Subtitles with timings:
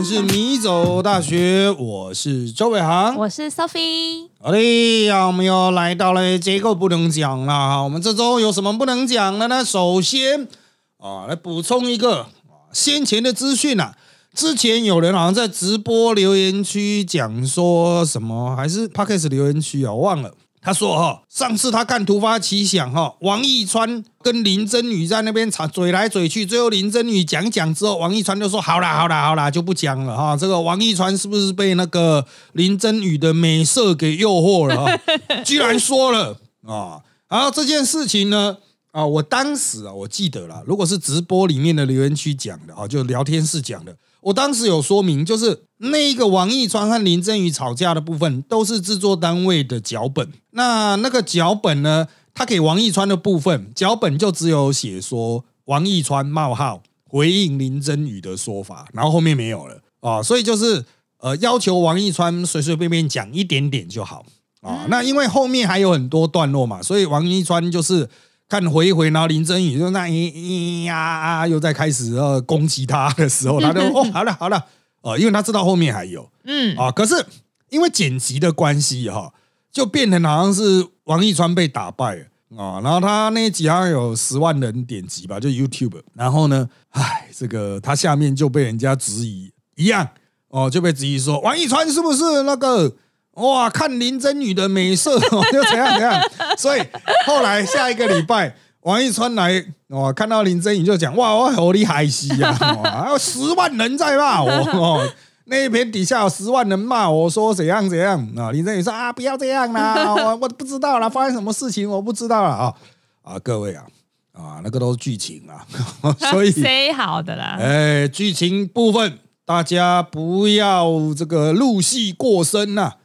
[0.00, 4.28] 们是米走大学，我是周伟航，我是 Sophie。
[4.40, 7.84] 好嘞呀，我们又来到了结构不能讲了。
[7.84, 9.62] 我们这周有什么不能讲的呢？
[9.62, 10.48] 首先
[10.96, 12.28] 啊，来补充一个
[12.72, 13.94] 先前的资讯啊。
[14.32, 20.32] 之前有人好像在直播留言区讲说什么，还是 Pockets 留言区啊，我忘了。
[20.62, 30.36] 他说哈，上次他看突发奇想哈，王一川跟林真宇在那边吵嘴来嘴去，最后林真宇讲讲之后，王一川就说好啦好啦好啦，就不讲了哈。
[30.36, 35.00] 这个王一川是不是被那个林真宇的美色给诱惑了？
[35.44, 37.00] 居然说了啊！
[37.28, 38.58] 然后这件事情呢
[38.92, 43.96] 啊，我当时啊，我记得了，如果是直播里面的留言区讲的啊，就聊天室讲的。
[44.22, 50.30] 我当时有说明，就是那个王一川和林真宇吵架的部分，都是制作单位的脚本。
[50.50, 60.22] 那那个脚本呢，他给王一川的部分，脚本就只有写说王一川冒号回应林真宇的说法，然后后面没有了啊。
[60.22, 60.84] 所以就是
[61.18, 64.24] 呃，要求王一川随随便便讲一点点就好
[64.60, 64.86] 啊。
[64.88, 68.08] 那因为后面还有很多段落嘛，所以王一川就是。
[68.50, 74.66] 看回一回，然后林真宇就那咿咿呀，又在开始呃攻击他的时候， 他就哦，好了好了，
[75.02, 77.24] 哦，因为他知道后面还有，嗯啊，可是
[77.68, 79.32] 因为剪辑的关系哈，
[79.70, 82.24] 就变成好像是王一川被打败了
[82.60, 90.08] 啊，然后他那一集好像有十万人点击吧，就 YouTube，然后呢，唉，这个他下面就被人家质疑一样
[90.48, 92.96] 哦，就被质疑说王一川是不是那个？
[93.34, 95.18] 哇，看林真宇的美色，
[95.52, 96.20] 就怎样怎样，
[96.58, 96.82] 所以
[97.26, 105.08] 后来下一个礼拜， 王一川来，哇，看到林真宇就讲，哇，我好厉害西呀，还有十万人在骂我，哦，
[105.44, 112.74] 那一篇底下有十万人骂我说怎样怎样啊，林真宇说啊，不要这样啦，我我不知道啦，发生什么事情我不知道了啊
[113.22, 113.84] 啊，各位啊
[114.32, 115.64] 啊，那个都是剧情啊，
[116.30, 122.82] 所以谁好的啦，哎，剧情部分大家不要这个入戏过深呐。
[122.82, 122.96] 啊，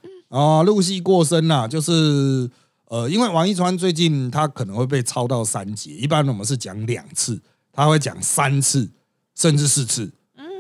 [0.66, 2.50] 入戏过深呐，就是
[2.90, 7.42] 呃，因为王一川最近他可能会被抄到三节，一般我们是讲两次，
[7.72, 8.92] 他会讲三次
[9.36, 10.12] 甚至四次，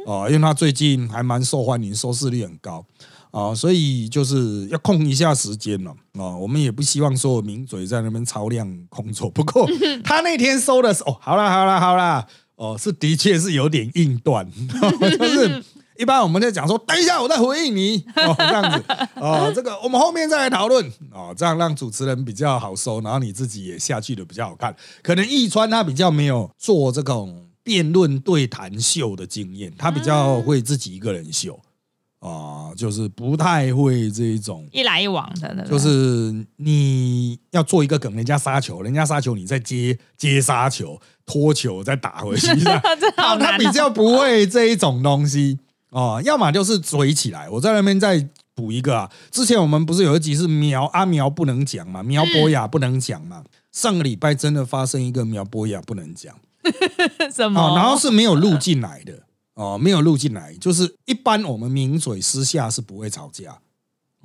[0.05, 2.85] 哦，因为他最近还蛮受欢迎，收视率很高
[3.31, 9.69] 啊，所以就是要控一下时间了啊，我们也不希望说名嘴在那边超量工作，不过
[10.03, 12.25] 他那天收的时候，好啦好啦好啦，
[12.55, 14.49] 哦，是的确是有点硬断，
[15.19, 15.63] 就是。
[15.97, 18.03] 一般我们在讲说，等一下我再回应你。
[18.15, 18.83] 哦，这样子。
[19.15, 20.85] 哦，这个我们后面再来讨论。
[21.11, 24.75] 哦，这样让主持人比较好收，然后你自己也下去的比较好看。
[25.01, 31.59] 可能易川他比较没有做这种辩论对谈秀的经验，他比较会自己一个人秀。
[32.19, 34.67] 啊，就是不太会这一种。
[34.71, 42.47] 一来一往的，就是你要做一个梗，人家杀球，人家杀球，你再接接杀球，拖球再打回去，
[43.15, 45.59] 他比较不会这一种东西。
[45.95, 49.09] 哦，要么就是嘴起来，我在那边再补一个啊。
[49.31, 53.41] 之前我们不是有一集是苗阿苗不能讲嘛，苗博雅不能讲嘛。
[53.71, 56.35] 上个礼拜真的发生一个苗博雅不能讲，
[57.33, 57.75] 什么？
[57.77, 59.23] 然后是没有录进来的
[59.53, 63.57] 哦，没有录进来，就是一般我们名嘴私下是不会吵架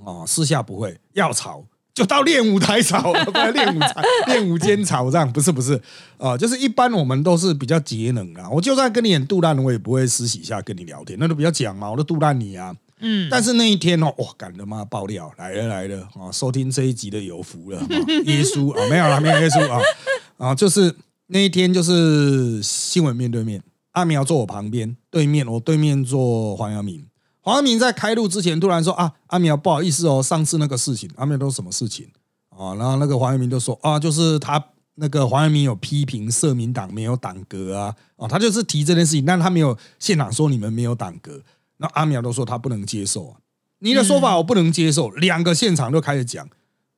[0.05, 1.65] 哦，私下不会要吵。
[1.93, 5.81] 就到练舞台吵， 不然练舞台 练舞间吵这样，不是不是
[6.19, 8.49] 啊，就是一般我们都是比较节能啊。
[8.51, 12.75] 我就算跟你演杜烂，我也不会私底下跟你聊天，那都比较讲嘛，我都杜烂你啊。
[13.03, 16.31] 嗯，但是那一天哦，哇，赶的妈爆料来了来了啊！
[16.31, 17.81] 收听这一集的有福了，
[18.27, 19.81] 耶稣啊，没有了，没有耶稣啊
[20.37, 20.95] 啊，就是
[21.29, 23.63] 那一天就是新闻面对面，
[23.93, 27.07] 阿苗坐我旁边，对面我对面坐黄耀明。
[27.43, 32.07] 黄阿明在开录之前突然说：“啊，阿苗不好意思哦，上次那个事情，阿苗都什么事情
[32.51, 34.63] 啊？”然后那个黄阿明就说：“啊，就是他
[34.97, 41.41] 那个黄阿明有批评社民党没有党格啊，哦，他就是提这件事情，但他没有现场说你们没有党格。
[41.79, 43.37] 那阿苗都说他不能接受啊，
[43.79, 45.09] 你的说法我不能接受。
[45.13, 46.47] 两个现场就开始讲，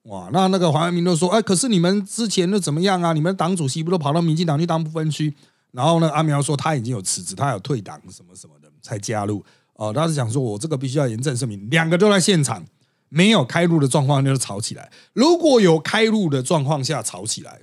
[0.07, 3.13] 哇，那那个黄阿明都说：哎，可是你们之前的怎么样啊？
[3.13, 5.33] 你们党主席不都跑到民进党去当不分区？
[5.71, 12.65] 然后呢，阿苗说他已经有辞职，他有退党什么什么的才加入。”哦，他是讲说，我这个必须要严正声明，两个都在现场，
[13.09, 14.91] 没有开路的状况就是吵起来。
[15.13, 17.61] 如果有开路的状况下吵起来，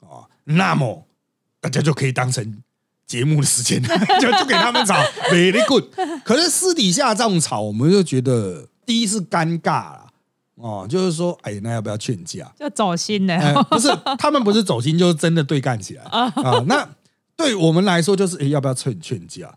[0.00, 1.06] 啊，那么
[1.60, 2.62] 大家就可以当成
[3.06, 3.82] 节目的时间，
[4.20, 4.94] 就就给他们吵
[5.30, 5.84] ，very good。
[6.24, 10.06] 可是私底下这种吵，我们就觉得第一是尴尬了，
[10.56, 12.52] 哦，就是说，哎，那要不要劝架？
[12.58, 13.38] 就走心呢，
[13.68, 13.88] 不是
[14.18, 16.32] 他们不是走心，就是真的对干起来啊。
[16.66, 16.88] 那
[17.36, 19.52] 对我们来说，就是哎，要不要劝劝架？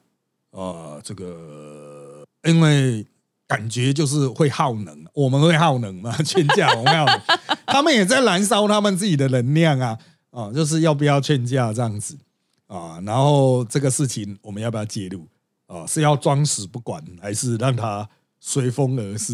[0.55, 3.05] 呃，这个因为
[3.45, 7.05] 感觉就是会耗能，我们会耗能嘛， 劝架我们要，
[7.67, 9.99] 他们也在燃烧他们自己的能量啊，
[10.31, 12.17] 啊，就是要不要劝架这样子
[12.67, 15.27] 啊，然后这个事情我们要不要介入
[15.67, 18.07] 啊，是要装死不管，还是让他
[18.39, 19.33] 随风而逝？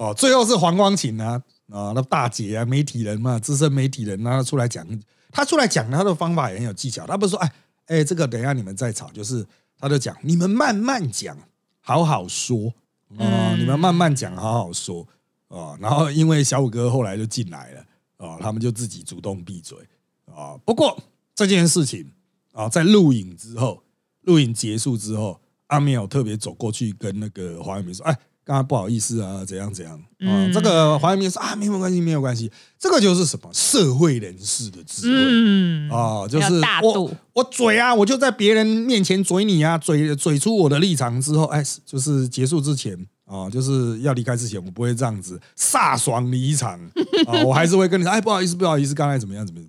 [0.00, 1.40] 哦， 最后是黄光琴啊
[1.70, 4.84] 啊，那大姐啊，媒体人嘛，资深媒体人，啊出来讲，
[5.30, 7.52] 他出来讲他的方法也很有技巧，他不是说哎
[7.86, 9.46] 哎，这个等一下你们再吵，就是
[9.78, 11.36] 他就讲你们慢慢讲，
[11.80, 12.72] 好好说
[13.16, 15.06] 啊，你们慢慢讲，好好说
[15.48, 17.84] 啊，然后因为小五哥后来就进来了
[18.16, 19.78] 啊，他们就自己主动闭嘴
[20.26, 20.58] 啊。
[20.64, 20.98] 不过
[21.34, 22.12] 这件事情
[22.52, 23.82] 啊，在录影之后，
[24.22, 25.40] 录影结束之后。
[25.68, 32.50] 阿米有特别走过去跟那个黄晓明说：“哎，刚刚不好意思啊，怎样怎样啊？”这个黄彦明说：“啊，没有关系，没有关系。
[32.78, 42.96] 这个就是什么社会人士的智慧啊，就是我我嘴啊，我就在别人面前嘴你啊，嘴嘴出我的立场之后，哎，就是结束之前
[43.26, 46.80] 啊，就是要离开之前，我不会这样子飒爽离场
[47.26, 49.68] 啊， 我还是会跟你说：哎，不好意思，不好意思，刚才怎么样，怎么样。”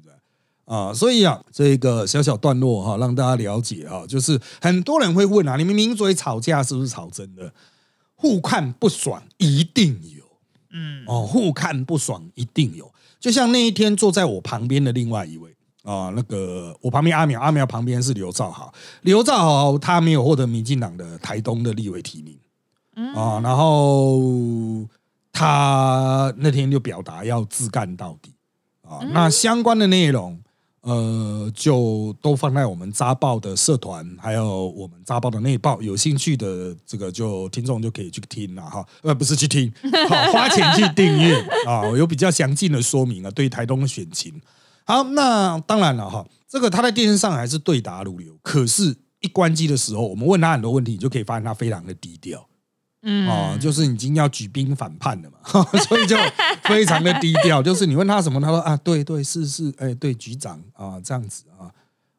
[0.69, 7.51] 啊，所以啊，这个小小段落哈，让大家了解啊，就是很多人会问啊，你们名嘴吵架是不是吵真的？
[8.21, 10.23] 互看不爽一定有，
[10.71, 12.91] 嗯，哦，互看不爽一定有。
[13.17, 18.73] 就像那一天坐在我旁边的另外一位啊，那个我旁边阿苗，阿苗旁边是刘兆豪，
[19.03, 22.37] 刘兆豪他没有获得民进党的台东的立委提名，
[23.15, 24.19] 啊，然后
[25.31, 28.33] 他那天就表达要自干到底。
[28.81, 30.37] 啊，那相关的内容。
[30.89, 38.83] 呃，就都放在我们扎报的社团，还有我们扎报的内报，有兴趣的这个就听众就可以去听了哈。
[39.03, 39.71] 呃，不是去听，
[40.09, 43.29] 好 花钱去订阅啊，有比较详尽的说明啊。
[43.29, 44.33] 对台东的选情，
[44.83, 52.48] 好，那当然了哈，这个他在电视上还是对答如流，可是，一关机的时候，我们问他很多问题，你就可以发现他非常的低调。
[53.01, 56.17] 嗯，哦，就是已经要举兵反叛了嘛， 所以就
[56.63, 57.63] 非常的低调。
[57.63, 61.71] 就是你问他什么，他说啊，对对是是，哎，对局长啊，这样子啊，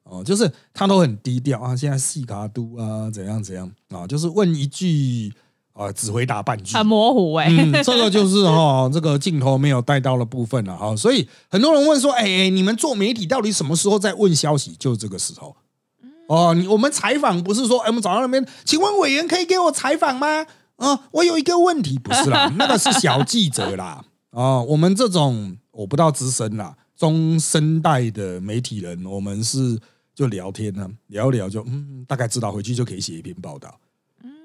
[0.05, 1.77] 哦，就是他都很低调啊。
[1.77, 5.31] 现在细卡都啊，怎样怎样啊，就是问一句
[5.75, 7.51] 啊，只回答半句，很模糊哎。
[7.85, 10.97] 这个就是哈，这个镜头没有带到的部分了哈。
[10.97, 14.75] 所以很多人问说，哎，你们做媒体到底什么时候在问消息？
[14.79, 15.55] 就这个时候。
[16.29, 20.47] 哦，你我们采访不是说，哎，我们找到那边，请问委员可以给我采访吗？
[20.81, 24.03] 啊，我有一个问题，不是啦， 那个是小记者啦。
[24.31, 29.79] 啊，我们这种我不到资深啦，中生代的媒体人，我们是
[30.15, 33.69] 就聊天呢，聊聊就嗯，大概知道，回去就可以写一篇报道。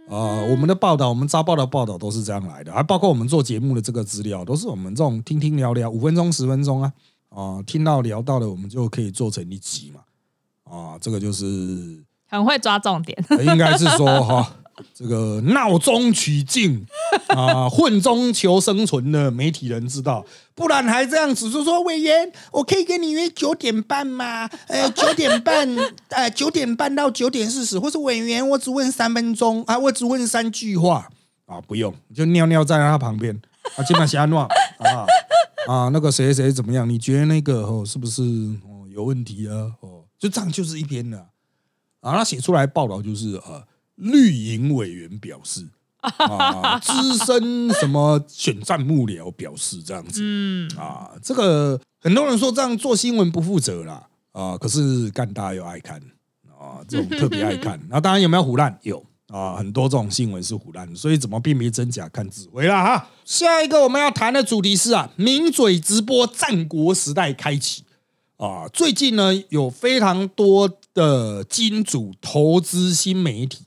[0.10, 6.92] 啊，我们的报道，我们招报的报道都是这样来的，还包括我们做节目的这个资料，都是我们这种听听聊聊，五分钟十分钟啊，
[7.30, 10.02] 啊，听到聊到的，我们就可以做成一集嘛。
[10.66, 14.58] 啊，这个就是很会抓重点， 应该是说哈。
[14.94, 16.86] 这个闹中取静
[17.30, 24.50] 啊，混中求生存的媒体人知道，不然还这样子说说委员，我可以跟你约九点半吗？
[24.68, 25.68] 呃，九点半，
[26.10, 31.08] 呃，九点半到九点四十，或是委员，我只问三分钟啊，我只问三句话
[31.46, 33.34] 啊，不用，就尿尿在他旁边
[33.78, 35.06] 啊，基本上瞎乱啊
[35.68, 36.90] 啊，那个谁谁怎么样？
[36.90, 39.72] 你觉得那个哦，是不是哦有问题啊？
[39.80, 41.28] 哦，就这样就是一篇了
[42.02, 43.64] 啊，他写出来报道就是啊。
[43.96, 45.68] 绿营委员表示，
[46.02, 56.00] 啊，资深什么选战幕僚表示这样子，嗯，啊，这个很多人说这样做新闻不负责啦，啊，可是干大又爱看，
[56.50, 57.80] 啊，这种特别爱看。
[57.90, 58.78] 那当然有没有胡乱？
[58.84, 63.10] 有啊，很多这种新闻是胡乱，所以怎么辨别真假看指挥啦哈。
[63.24, 67.84] 下一个我们要谈的主题是啊，名嘴直播战国时代开启
[68.38, 73.64] 啊，最近呢有非常多的金主投资新媒体。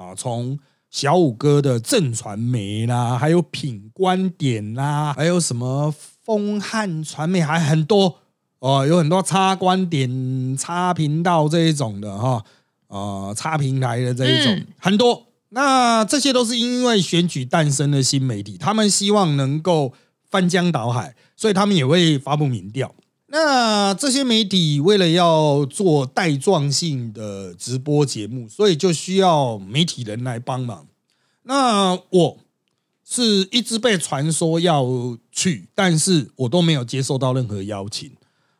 [0.00, 8.16] 啊，从小五哥的正传媒啦，还有品观点啦，还有什么风汉传媒，还很多
[8.60, 12.42] 哦，有很多差观点、差频道这一种的哈，
[12.88, 15.26] 呃，差平台的这一种很多。
[15.50, 19.92] 那这些都是因为选举诞生的新媒体，他们希望能够
[20.30, 22.94] 翻江倒海，所以他们也会发布民调。
[23.32, 30.88] 那这些媒体为了要做带状性的直播节目，所以就需要媒体人来帮忙。
[31.44, 32.38] 那我
[33.04, 34.84] 是一直被传说要
[35.30, 38.10] 去，但是我都没有接受到任何邀请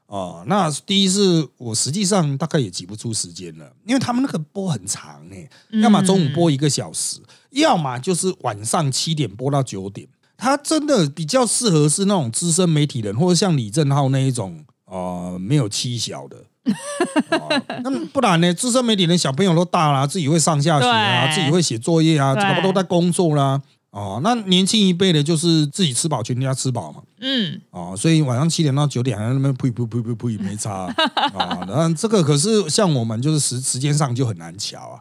[0.07, 0.45] 啊。
[0.47, 5.51] 那第一是我实际上大概也挤不出时间了，因为他们那个播很长哎，
[5.83, 7.19] 要么中午播一个小时，
[7.51, 10.07] 要么就是晚上七点播到九点。
[10.41, 16.37] 他真的比较适合是那种资深媒体人，或者像李正浩那一种啊，没有妻小的。
[17.83, 18.53] 那不然呢？
[18.53, 23.61] 资深媒体人小朋友都大了，自己会上下学啊，自己会写作业啊，差不多在工作啦。
[23.91, 27.03] 哦，那年轻一辈的，就是自己吃饱，全家吃饱嘛。
[27.19, 27.61] 嗯。
[27.71, 31.65] 哦，所以晚上七点到九点还在那边呸呸呸呸呸，没差啊。
[31.67, 35.01] 那这个可是像我们，就是时时间上就很难瞧啊。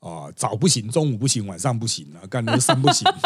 [0.00, 3.16] 哦，早不行，中午不行，晚上不行啊，干的三不行啊。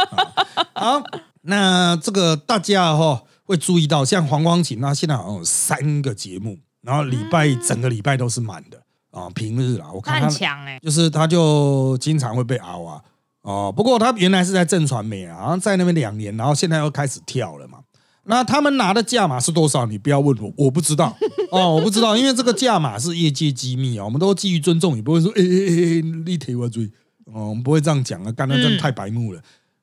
[0.77, 1.03] 好，
[1.43, 13.03] 那这个大家哈、会注意到，像黄光琴，他现在好像有三个节目，然后礼拜、整个礼拜都是满的啊，平日啊，我看他很强哎、就是他就经常会被熬啊。
[13.43, 17.79] 哦，不过他原来是在正传媒啊，好像在那边两年，然后现在又开始跳了嘛。
[18.25, 19.87] 那他们拿的价码是多少？
[19.87, 21.17] 你不要问我， 我不知道
[21.51, 26.85] 哦，我不知道，因为这个价码是业界机密啊，我们都基于尊重，也不会说哎哎哎，你提我追
[27.33, 29.41] 哦，我们不会这样讲啊，刚刚真的太白目了。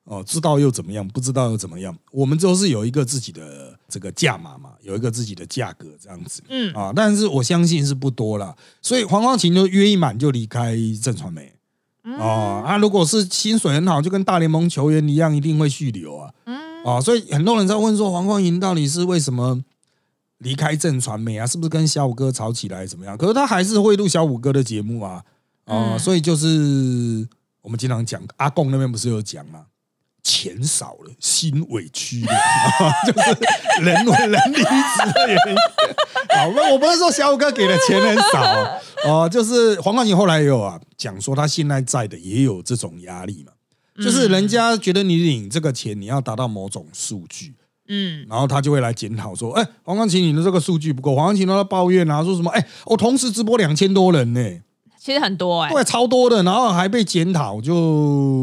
[0.10, 1.06] 哦，知道又怎么样？
[1.06, 1.94] 不知道又怎么样？
[2.12, 6.42] 我们都是有一个自己的这个价码嘛，有一个自己的价格这样子。
[6.48, 11.54] 嗯啊，但是我相信是不多了，所以黄光琴就约一满就离开正传媒。
[12.04, 16.34] 哦，啊，如果是薪水很好，就跟大联盟球员一样，一定会续留啊。
[16.46, 19.62] 嗯啊，所以很多人在问说，黄光琴到底是为什么
[20.38, 21.46] 离开正传媒啊？
[21.46, 23.18] 是不是跟小五哥吵起来怎么样？
[23.18, 25.22] 可是他还是会录小五哥的节目啊。
[25.66, 27.28] 啊，嗯所以就是
[27.62, 29.66] 我们经常讲，阿贡那边不是有讲吗？
[30.28, 32.30] 钱少了，心委屈了，
[33.08, 35.56] 就是人为人离职的原因。
[36.36, 43.54] 好，那我不是说小五哥给的钱很少哦、 就是黄冠琴后来也有啊讲说，他现在在的也有这种压力嘛，
[44.04, 47.56] 就是人家觉得你领这个钱，你要达到某种数据，
[47.88, 54.42] 嗯，然后他就会来检讨说，哎、黄冠琴你的这个数据不够，黄冠琴都在抱怨啊，说什么，哎、我同时直播两千多人呢、
[55.08, 57.74] 其实很多哎、对，超多的，然后还被检讨，就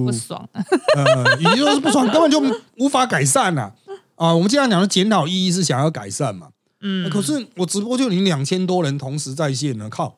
[0.06, 0.48] 不爽。
[0.96, 2.42] 呃，也就是不爽， 根本就
[2.78, 3.70] 无法改善呐、
[4.14, 4.32] 啊。
[4.32, 6.48] 我们经常讲的检讨意义是想要改善嘛，
[6.80, 10.16] 嗯，可是我直播就领两千多人同时在线呢，靠！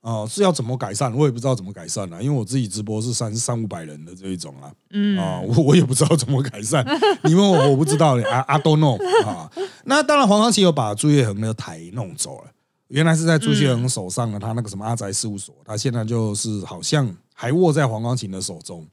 [0.00, 1.14] 哦、是要怎么改善？
[1.14, 6.84] 我也不知道怎么改善啊，因为我自己直播是三三五百人的这一种啊，嗯啊、我我也不知道怎么改善。
[7.22, 9.48] 你问我，我不知道的啊啊，don't know 啊。
[9.84, 12.50] 那当然，黄康琪有把朱月恒的台弄走了，
[12.88, 18.86] 原来是在朱学恒手上的，他那个什么阿宅事务所，他现在就是好像还握在黄光琴的手中。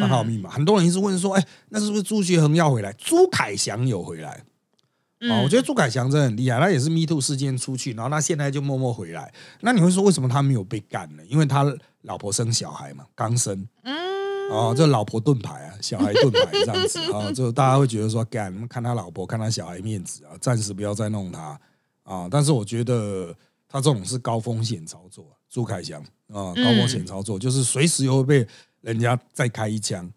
[0.00, 2.90] 账号密码，很多人一直问说，哎、那是不是朱学恒要回来？
[2.94, 4.42] 朱凯翔有回来
[5.30, 9.32] 啊、我觉得朱凯翔真的很厉害，他也是 Me Too 事件出去，然后他现在就默默回来。
[9.60, 11.22] 那你会说为什么他没有被干呢？
[11.28, 11.64] 因为他
[12.02, 13.94] 老婆生小孩嘛，刚生，嗯，
[14.50, 21.58] 哦，这老婆盾牌啊，小孩盾牌这样子啊，就大家会觉得说，干看他老婆看他小孩面子啊，暂时不要再弄他
[22.04, 22.28] 啊。
[22.30, 23.34] 但是我觉得
[23.68, 28.48] 他这种是高风险操作，朱凯翔啊，高风险操作、就是随时又会被
[28.80, 30.08] 人家再开一枪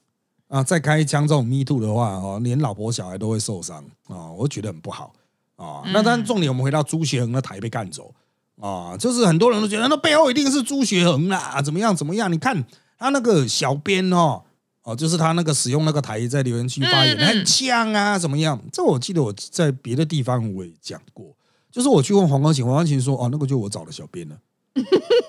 [0.48, 5.12] 啊，再开一枪这种 me too 的话哦，连老婆小孩都会受伤啊，我觉得很不好
[5.56, 5.82] 啊。
[5.94, 8.13] 那但重点我们回到朱学恒的台被干走
[8.62, 12.32] 啊，就是很多人都觉得那背后一定是朱学恒啦，怎么样怎么样？
[12.32, 12.65] 你看
[12.98, 14.44] 他那个小编哦。
[14.84, 18.58] 哦，就是他那个使用那个台在留言区发言很呛啊，怎么样？
[18.72, 21.36] 这我记得我在别的地方我也讲过，
[21.78, 24.36] 就是我去问黄光琴，黄光琴说：“哦，那个就我找的小编了。”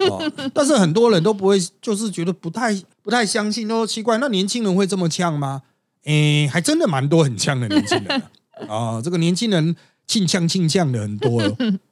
[0.08, 5.60] 哦，但是很多人都不会，就是觉得不太不太相信，都说奇怪，那年轻人会这么呛吗？
[6.04, 8.22] 诶，还真的蛮多很呛的年轻人
[8.66, 9.76] 啊，啊 这个年轻人
[10.06, 11.38] 庆呛庆呛的很多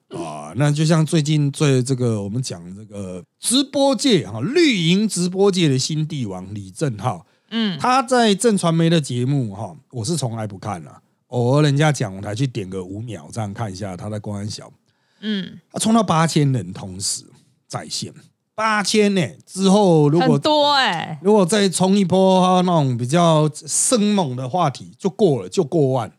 [0.09, 0.55] 哦啊。
[0.57, 14.73] 那就像最近最这个我们讲这个直播界哈，绿营直播界的新帝王李正浩，嗯，他在正传媒的节目哈，我是从来不看啦，偶尔人家讲我才去点个五秒这样看一下他在公安小，
[15.21, 17.25] 嗯，他冲到八千人同时
[17.67, 18.13] 在线，
[18.55, 26.13] 八千呢之后如果很多哎、如果再冲一波那种比较生猛的话题，就过了，就过万，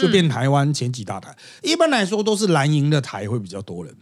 [0.00, 1.36] 就变台湾前几大台。
[1.62, 3.94] 一般来说都是蓝营的台会比较多人。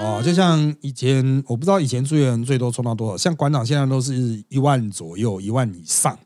[0.00, 6.18] 哦，就像以前我不知道以前追人最多冲到多少，像馆长现在都是一万左右，一万以上。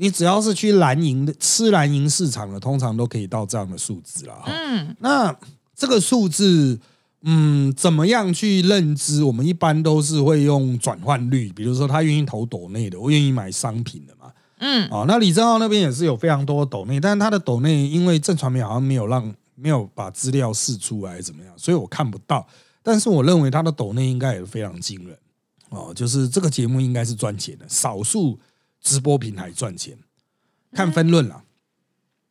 [0.00, 4.44] 你只要是去蓝银的吃蓝银市场的，通常都可以到这样的数字了哈。
[4.46, 5.36] 嗯那
[5.76, 6.80] 这个数字，
[7.20, 9.22] 嗯，怎么样去认知？
[9.22, 14.32] 我们一般都是会用转换率，比如说他愿意投斗内的，我愿意买商品的嘛。
[14.58, 22.46] 嗯哦，那李正浩那边也是有非常多斗内，但是他的斗内因为正传媒好像没有让没有把资料释出来，怎么样，所以我看不到。
[22.82, 25.14] 但是我认为他的斗内应该也非常惊人
[25.68, 28.38] 哦，就是这个节目应该是赚钱的，少数
[28.80, 29.98] 直播平台赚钱，
[30.72, 31.42] 看分论了，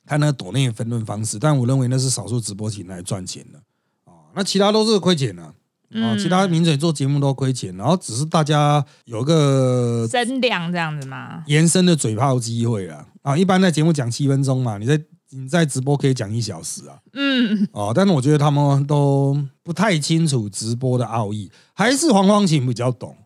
[0.06, 3.60] 看那个抖内的分论方式，但我认为那是少数直播平台赚钱的。
[4.06, 5.54] 哦，那其他都是亏钱的。
[5.92, 11.44] 啊、哦，其他名嘴做节目都亏钱，然后只是大家有个增量这样子吗？
[11.48, 13.08] 延伸的嘴炮机会啦。
[13.24, 15.02] 啊，一般在节目讲七分钟嘛，你在
[15.32, 23.18] 你在直播可以讲一小时啊，嗯，哦，但是我觉得他们都不太清楚直播的奥义，还是黄光琴比较懂。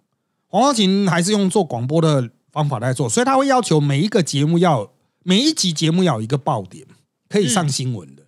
[0.47, 4.93] 黄光琴还是用做广播的方法在做，所以他会要求每一个节目要
[5.23, 6.85] 每一集节目要有一个爆点，
[7.27, 8.23] 可以上新闻的。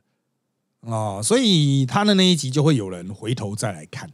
[0.82, 4.10] 哦，所以他的那一集就会有人回头再来看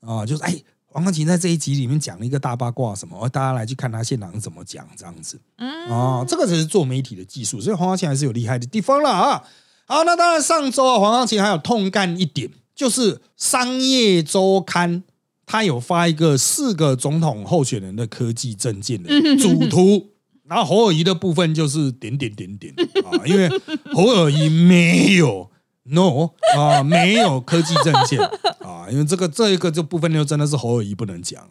[0.00, 0.54] 啊，就是哎，
[0.86, 3.28] 黄康琴在这一集里面讲了一个大八卦，什么？
[3.28, 5.40] 大家来去看他现场怎么讲，这样子。
[5.56, 9.44] 嗯，哦，这个只是做媒体的技术，所以黄康琴还是有厉害的地方了啊。
[9.86, 15.02] 好，那当然上周啊，黄康琴还有痛干一点，就是商业周刊
[15.48, 20.10] 他有发一个四个总统候选人的科技证件的主图，
[20.44, 22.74] 然后侯尔谊的部分就是点点点点
[23.04, 23.48] 啊，因为
[23.94, 25.50] 侯尔谊没有
[25.84, 28.20] no 啊，没有科技证件
[28.60, 31.42] 啊，因为这个这一个这部分就真的是侯尔谊不能讲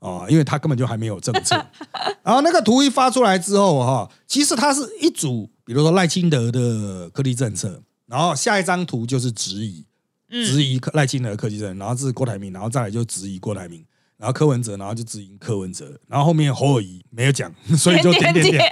[0.00, 1.56] 啊，因为他根本就还没有政策。
[2.22, 9.86] 然后那个图一发出来之后哈，其实它是一组，比如说赖清德的科技政策，然后下一张图就是质疑。
[10.30, 13.84] 质疑赖清德的科技政策，然后是郭台铭，然后再来就质疑郭台铭，
[14.16, 18.62] 然后柯文哲，然后就质疑柯文哲，然后后面侯尔谊没有讲， 所以就点点点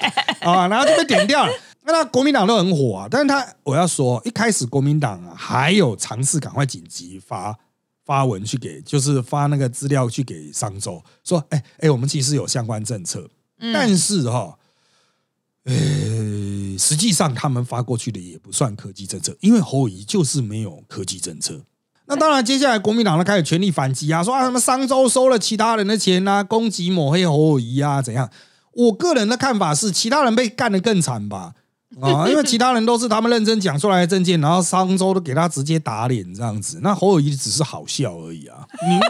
[0.41, 1.53] 啊， 然后就被点掉了。
[1.85, 7.59] 那国民党都很火啊，但是他我要说，一开始国民党啊还有尝试赶快紧急发
[8.05, 13.29] 发文去给，就是发那个资料去给商周，说哎哎，我们其实有相关政策，
[13.73, 14.55] 但是哈。
[15.65, 15.75] 呃，
[16.79, 21.61] 实际上他们发过去的也不算科技政策，因为侯乙就是没有科技政策。
[22.07, 28.31] 那当然，接下来国民党呢开始全力反击啊，说啊什么商周收了其他人的钱啊，攻击抹黑侯乙啊，怎样？
[28.73, 31.53] 我个人的看法是，其他人被干得更惨吧？
[32.01, 38.67] 啊，因为其他人都是他们认真讲出来的证件，然后商周都给他直接打脸这样子，那侯乙只是好笑而已啊。
[38.89, 39.01] 你。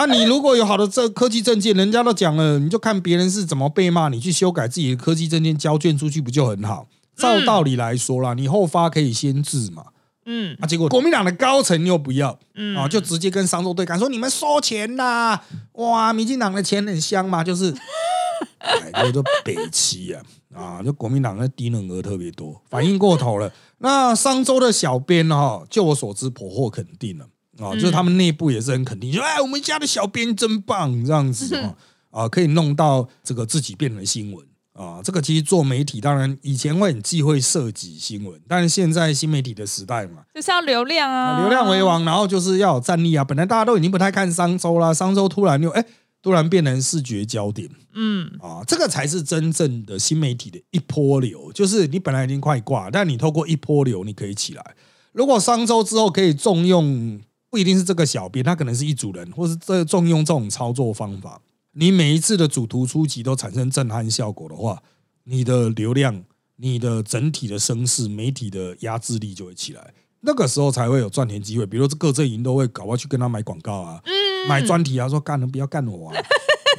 [0.00, 6.86] 啊，你如果有好的这科技证件，人家都讲了，你就看别人是怎么被骂，你去修改自己的科技证件交卷出去不就很好？
[7.14, 9.84] 照道理来说啦，你后发可以先治嘛。
[10.24, 15.38] 嗯，啊，结果国民党的高层又不要，嗯啊，就直接跟商周对干，说你们收钱呐，
[15.72, 17.74] 哇，民进党的钱很香嘛，就是，
[18.56, 20.22] 哎，叫做北齐啊，
[20.54, 23.52] 啊，就国民党的低能儿特别多，反应过头了。
[23.80, 27.26] 那商周的小编哈，就我所知，颇获肯定了。
[27.60, 31.74] 啊，就是他们内部也是很肯定，说哎，我们家的小编真棒，这样子啊，
[32.10, 35.02] 啊，可以弄到这个自己变成新闻啊。
[35.04, 43.22] 这个其实做媒体，当然以前会很忌讳涉及新闻，但是现在新媒体的时代嘛，就是要流量啊，流量为王，然后就是要有战力啊。
[43.22, 45.84] 本来大家都已经不太看商周啦，商周突然又哎，
[46.22, 54.74] 突然变成视觉焦点，嗯，啊，这个才是真正的新媒体的一波流，就是你本来已经快挂，但你透过一波流，你可以起来。
[55.12, 57.20] 如果商周之后可以重用。
[57.50, 61.42] 不一定是这个小编，他可能是一组人，或是这重用这种操作方法。
[61.72, 64.82] 你每一次的主图出击都产生震撼效果的话，
[65.24, 66.24] 你的流量、
[66.56, 69.92] 你的整体的声势、媒体的压制力就会起来。
[70.20, 71.66] 那个时候才会有赚钱机会。
[71.66, 74.02] 比如说各阵营都会搞要去跟他买广告啊，
[74.48, 76.16] 买专题啊，说干了不要干我啊，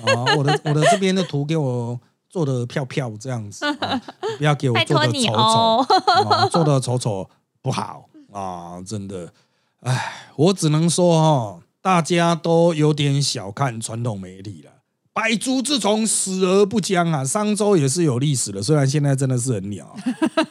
[0.03, 3.65] 啊，我的我的这边的图给我做的漂漂这样子，
[4.37, 7.29] 不要给我做的丑丑，做的丑丑
[7.61, 9.33] 不好啊，真的。
[9.81, 14.71] 哎，我只能说哈，大家都有点小看传统媒体了。
[15.13, 17.25] 百足之虫，死而不僵啊！
[17.25, 19.93] 商周也是有历史的，虽然现在真的是很鸟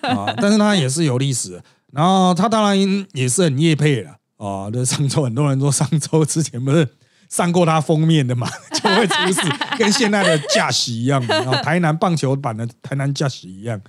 [0.03, 1.61] 啊， 但是它也是有历史。
[1.93, 4.69] 然后它当然也是很业配了啊。
[4.73, 6.87] 那商周很多人说，商周之前不是
[7.31, 9.41] 上过它封面的嘛， 就会出事，
[9.79, 13.81] 跟现在的驾驶一样，然后台南棒球版的台南驾驶一样。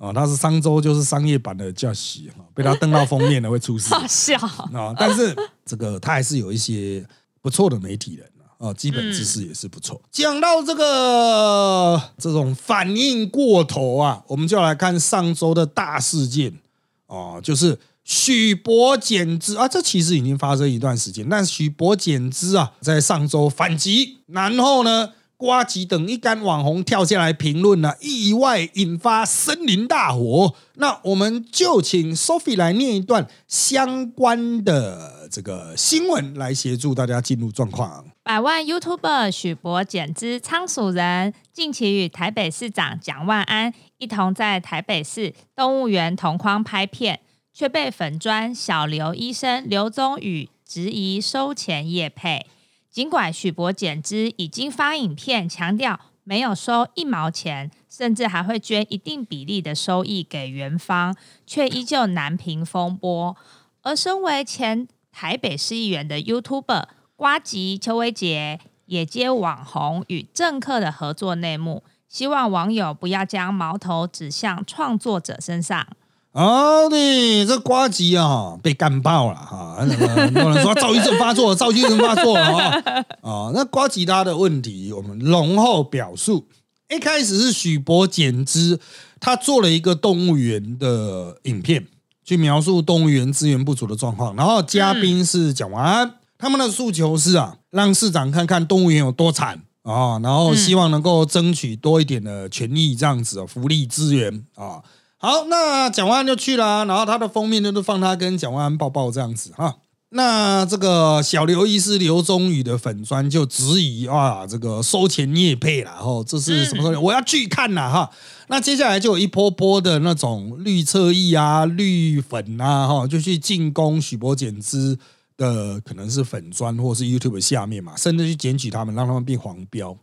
[0.00, 3.92] 啊，他是商周，就是商业版的叫喜哈，被他登到封面的会出事。
[3.92, 4.34] 好笑
[4.72, 4.94] 啊！
[4.98, 5.36] 但是
[5.66, 7.06] 这个他还是有一些
[7.42, 10.00] 不错的媒体人啊，基本知识也是不错。
[10.10, 16.58] 讲到这个这种反应过头啊，我们就来看上周的大事件
[17.06, 25.10] 啊，就是许博减资啊，这其实已经发生一段时间，但许博减资啊，在上周反击，然后呢？
[25.40, 30.54] 瓜吉等一干网红跳下来评论了，意外引发森林大火。
[30.74, 38.04] 那我们就请 Sophie 来念一段相关的这个新闻，来协助大家进入状况。
[38.22, 47.20] 百万 YouTuber 许博减资仓鼠人，近期与台北市长蒋万安一同在台北市动物园同框拍片，
[47.54, 52.44] 却被粉砖小刘医生刘宗宇质疑收钱业配。
[52.90, 61.14] 尽管许博减资已经发影片强调没有收一毛钱，甚至还会捐一定比例的收益给园方，
[61.46, 63.36] 却依旧难平风波。
[63.82, 66.84] 而身为前台北市议员的 YouTuber
[67.16, 75.86] 瓜吉邱威杰也接网红与政客的合作内幕，希望网友不要将矛头指向创作者身上。
[76.32, 79.76] 好的，这瓜吉啊被干爆了哈！
[79.80, 79.88] 很
[80.32, 83.04] 多人说躁郁症发作，躁郁症发作了哈！
[83.22, 86.46] 啊， 那瓜吉他的问题，我们容后表述。
[86.88, 88.78] 一开始是许博简之，
[89.18, 91.88] 他做了一个动物园的影片，
[92.24, 94.36] 去描述动物园资源不足的状况。
[94.36, 104.80] 然后嘉宾是蒋万安，他们的诉求是啊，让市长看看动物园有多惨啊，然后希望能够争取多一点的权益，这样子哦，福利资源啊。
[105.22, 109.76] 好，那蒋万安就去了，然后他的封面就是放他跟蒋万安抱抱这样子哈。
[110.12, 116.98] 那这个小刘医师刘宗宇的粉砖就质疑啊，这个收钱业配了，哦，这是什么东西？
[116.98, 118.10] 我要去看呐哈。
[118.48, 124.96] 那接下来就有一波波的那种绿侧翼啊、绿粉啊，哈，就去进攻许博简之
[125.36, 129.94] 的，可能是粉砖或是 YouTube 下面嘛，甚至去检举他们，让他们变黄标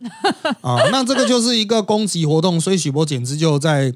[0.60, 0.76] 啊。
[0.92, 3.92] 那这个就是一个攻击活动，所以许博简之就在。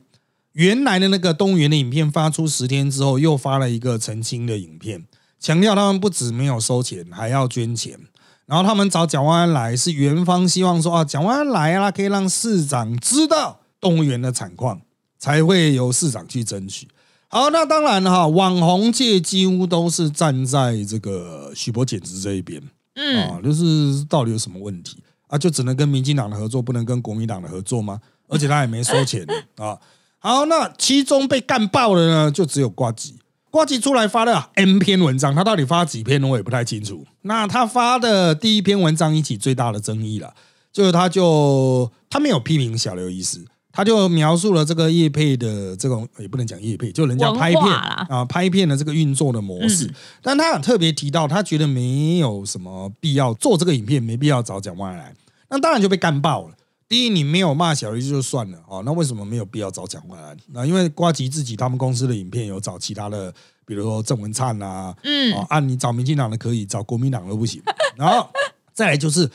[0.52, 5.06] 原来的那个动物园的影片发出十天之后，又发了一个澄清的影片，
[5.40, 7.98] 强调他们不止没有收钱，还要捐钱。
[8.44, 14.82] 然后他们找蒋万安来，是园方希望说啊，蒋万安来啊，可以让市长知道动物园的惨况，
[15.18, 16.86] 才会由市长去争取。
[17.28, 22.60] 好，那当然哈，网红界几乎都是站在这个许博简直这一边，
[22.96, 25.38] 嗯啊，就是到底有什么问题啊？
[25.38, 27.98] 就只能跟民进党的合作，不能跟国民党的合作吗？
[28.28, 29.78] 而且他也没收钱啊。
[30.22, 33.16] 好，那其中被干爆的呢，就只有瓜吉。
[33.50, 37.04] 瓜吉出来发了 N 篇文章，他到底发几篇我也不太清楚。
[37.22, 40.32] 那他发的第一篇文章引起最大的争议了，
[40.72, 49.92] 就是他就他没有批评小刘医师，他就描述了这个叶配的这种也不能讲叶配，就人家拍片啊拍片的这个运作的模式。
[50.22, 55.12] 但他特别提到，他觉得没有什么必要做这个影片，没必要找蒋万来。
[55.50, 56.54] 那当然就被干爆了。
[56.92, 60.36] 第一，你没有骂小鱼就算了哦，那为什么没有必要找蒋万安？
[60.48, 63.32] 那因为瓜吉自己他们公司的影片有找其他的，
[63.64, 67.62] 比如说郑文灿啊，嗯，啊你找民进党的可以，找国民党的不行。
[67.96, 68.28] 然后
[68.74, 69.26] 再来就是，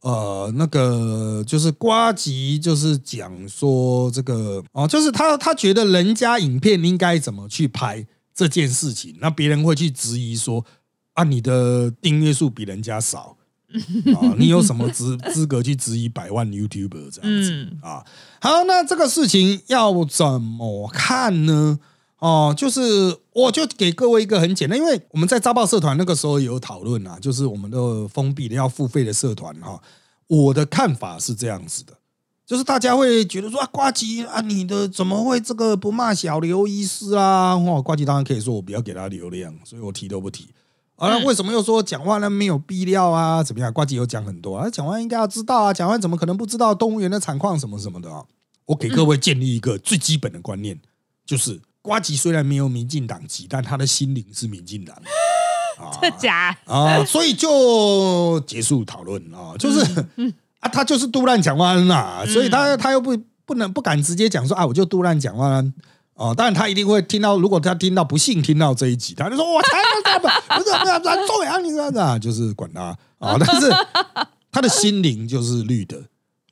[0.00, 10.66] 呃，那个就是瓜吉就是讲说这个哦，就是他他觉得人家影片应该怎么去拍这件事情，那别人会去质疑说
[11.12, 13.36] 啊，你的订阅数比人家少。
[14.14, 18.04] 啊，你有什么资 资格去质疑百万 YouTuber 这样子啊？
[18.40, 21.78] 好，那这个事情要怎么看呢？
[22.18, 29.78] 哦，就是我就给各位一个很简单，因为我们在扎报社团那个时候有讨论啊，就是我们的封闭的要付费的社团哈。
[30.26, 31.92] 我的看法是这样子的，
[32.46, 37.54] 就是大家会觉得说啊，瓜吉啊，你的怎么会这个不骂小刘医师啊？
[37.54, 40.48] 哦，瓜吉当然可以说我不要给他流量，所以我提都不提。
[40.96, 42.30] 啊，为什么又说讲话呢？
[42.30, 43.42] 没有必要啊？
[43.42, 43.72] 怎么样？
[43.72, 48.22] 瓜吉有讲很多啊，讲话应该要知道啊，讲话怎么可能不知道动物园的惨况什么什么的啊？
[48.66, 50.80] 我给各位建立一个最基本的观念，
[51.26, 54.96] 就是瓜吉虽然没有民进党籍，但他的心灵是民进党。
[56.00, 59.80] 这假啊，所以就结束讨论啊，就是
[60.60, 65.62] 啊，他就是杜乱讲话啦，所以他他又不不能不敢直接讲说啊，我就杜乱讲话。
[66.14, 70.28] 哦，当然他一定会听到，如果他听到不幸听到这一集，他就说：“我才不干不
[70.64, 73.68] 是不是不是中央，你这样子啊，就是管他啊。”但是
[74.52, 75.98] 他的心灵就是绿的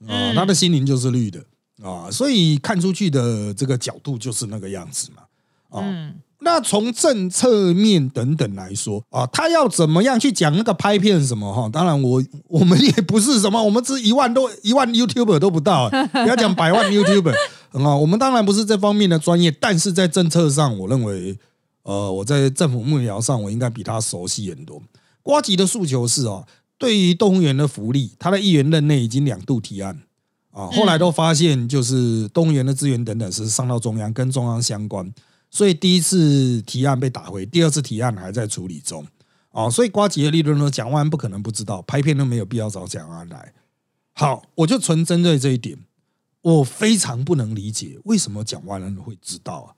[0.09, 1.39] 啊，他的心灵就是绿的
[1.81, 5.23] 啊，所以看出去的这个角度就是那个样子嘛。
[5.79, 11.71] 啊，那从政策面等等来说啊，他要怎么样去讲那个拍片什么哈？
[11.73, 17.35] 当然我我们也不是什么，我们只一万多一万 YouTuber 都不到，不要讲百万 YouTuber。
[17.73, 21.39] 很好，我们当然不是这方面的专业，但是在政策上，我认为，
[21.85, 24.83] 呃，我在政府幕僚上，我应该比他熟悉很多。
[25.23, 30.03] 瓜吉的诉求是哦，对于动物园的福利，他的议员任内已经两度提案
[30.51, 35.11] 啊，后来都发现就是动物园的资源等等是上到中央，跟中央相关，
[35.51, 39.07] 所以第一次提案被打回，第二次提案还在处理中
[39.51, 43.55] 啊，所以瓜吉的利润呢，蒋万安不可能不知道，拍片都没有必要找蒋万安来。
[44.13, 45.79] 好，我就纯针对这一点。
[46.43, 49.69] 我非常不能理解为什么蒋万安会知道啊？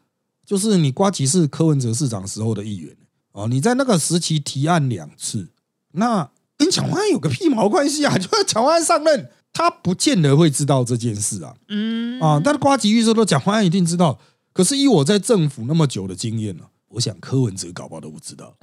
[0.44, 2.94] 就是你瓜吉是柯文哲市长时候的议员
[3.32, 5.48] 哦，你在那个时期提案两次，
[5.92, 8.16] 那跟蒋万安有个屁毛关系啊？
[8.18, 11.54] 就是蒋万安上任，他不见得会知道这件事啊。
[11.68, 14.18] 嗯啊，但是瓜吉预测都蒋万安一定知道。
[14.52, 18.54] 可是以我在政府那么久的经验呢，我想柯文哲搞不好都不知道。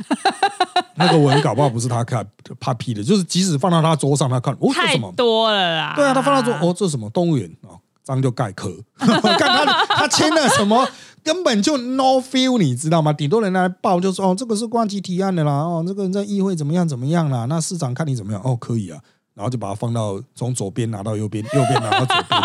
[0.95, 2.25] 那个文搞不好不是他看
[2.59, 5.93] 怕屁的，就是即使放到他桌上，他看哦，这什么多了啦？
[5.95, 7.75] 对啊，他放到桌哦，这什么动物园啊？
[8.03, 10.87] 脏就盖壳， 看他他签了什么，
[11.23, 13.13] 根本就 no feel，你知道吗？
[13.13, 17.45] 顶多人来报就说哦，这个是关机提案的啦，哦，这个人在议会怎么样怎么样啦？
[17.45, 18.99] 那市长看你怎么样，哦，可以啊，
[19.33, 22.41] 然后就把它放到从左边拿到右边， 右边拿到左边。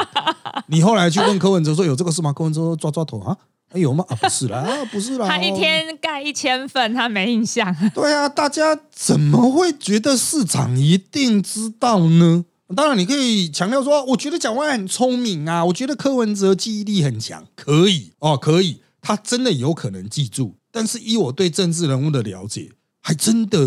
[0.68, 2.32] 你后来去问柯文哲说有这个事吗？
[2.32, 3.36] 柯文哲抓抓头啊，
[3.74, 4.04] 有吗？
[4.08, 5.26] 啊，不是啦，啊，不是啦。
[5.26, 7.74] 他一天盖一千份，他没印象。
[7.94, 12.44] 对啊，大家怎么会觉得市长一定知道呢？
[12.74, 20.56] 当然，你可以强调说，我觉得蒋万安很聪明啊，我觉得柯文哲记忆力很强，可以哦，可以，他真的有可能记住。
[20.72, 23.58] 但是，以我对政治人物的了解，还真的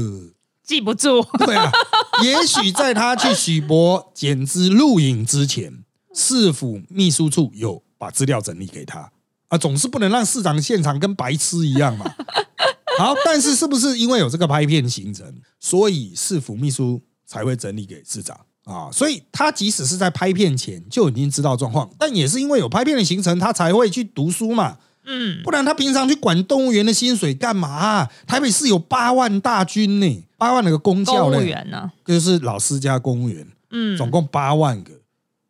[0.63, 1.25] 记不住。
[1.39, 1.71] 对啊，
[2.23, 9.11] 也许在他去许博减资录影之前，市府秘书处有把资料整理给他
[9.47, 12.05] 啊，总是不能让市长现场跟白痴一样嘛。
[12.99, 18.37] 好，但是是不是因为有这个拍片行程，所以市府秘书才会整理给市长
[18.69, 18.89] 啊？
[18.91, 24.77] 所以他即使是在拍片前就已经知道状况，但也是因为有拍片的行程，他才会去读书嘛。
[25.05, 31.91] 嗯，不然他平常去管动物园的薪水干嘛、台北市有八万大军呢，八万那个公教公务呢，员呢？
[32.05, 34.91] 就是老师加公务员，嗯，总共八万个，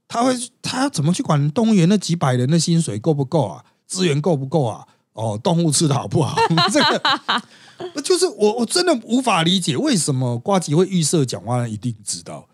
[0.07, 3.63] 他会他怎么去管动物园那几百人的薪水够不够啊？
[3.85, 4.85] 资源够不够啊？
[5.13, 6.37] 哦，动物吃的好不好？
[6.71, 7.01] 这个
[8.01, 12.47] 就是我我真的无法理解为什么瓜吉会预设蒋万安一定知道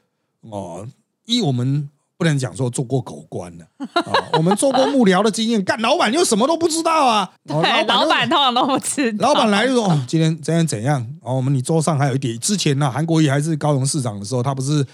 [0.50, 0.88] 哦，
[1.26, 1.90] 一我们。
[2.18, 7.30] 不能讲说做过狗官的啊， 我们做过幕僚的经验，干老板又什么都不知道啊。
[7.50, 9.28] 哦 对，老板通常都不知道。
[9.28, 11.06] 老板来就说：“哦，今天怎样怎样？
[11.22, 12.40] 哦，我们你桌上还有一点。
[12.40, 14.88] 之前呢、韩国瑜还是高雄市长的时候，他不是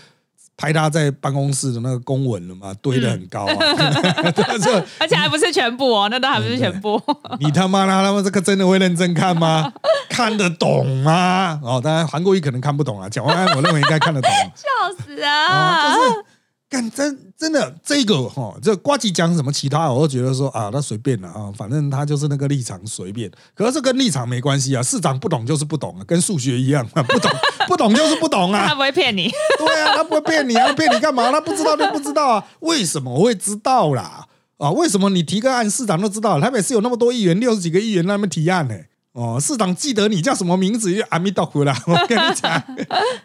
[0.62, 2.72] 拍他在办公室的那个公文了嘛？
[2.84, 3.56] 堆得很高啊！
[4.32, 7.02] 这而且还不是全部哦，那都还不是全部。
[7.40, 9.74] 你他妈的，他们这个真的会认真看吗？
[10.08, 11.60] 看得懂吗？
[11.64, 14.30] 哦，当然韩国语可能看不懂啊，蒋万安我认为应该看得懂。
[14.54, 15.96] 笑死啊，啊！
[15.96, 16.26] 就是
[16.72, 23.30] 干真真的这个哈，这瓜吉讲什么其他，我都觉得说啊，那随便了啊，反正他就是那个立场随便。
[23.54, 27.30] 可是这跟立场没关系啊，市长不懂就是不懂啊，跟数学一样啊，不懂
[27.68, 28.76] 不懂就是不懂啊 他啊。
[28.76, 29.30] 不会骗你。
[29.60, 31.30] 对啊，他不会骗你啊，骗你干嘛？
[31.30, 34.26] 他不知道就不知道啊，为什么我会知道啦？
[34.58, 36.40] 啊，为什么你提个案，市长都知道？
[36.40, 38.76] 台北市有那么多议员，六十几个议员在那边提案呢、
[39.14, 40.94] 哦，市长记得你叫什么名字？
[40.96, 41.78] 就阿弥陀佛啦！
[41.86, 42.64] 我跟你讲，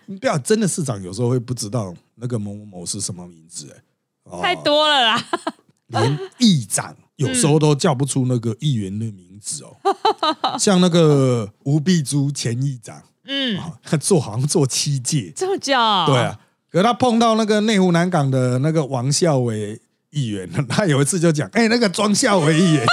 [0.06, 3.82] 你不要真的市长有时候会不知道那个某某某是什么名字、欸，
[4.24, 5.24] 哦太多了啦。
[5.88, 9.76] 连议长有时候都叫不出那个议员的名字哦，
[10.58, 15.72] 像那个吴碧珠前议长嗯，啊，他做好像做七届，这么久。
[16.06, 16.36] 对啊，
[16.68, 22.86] 可是他碰到那个内湖南港的那个王孝伟议员， 他有一次就讲，哎、那个庄孝伟议员，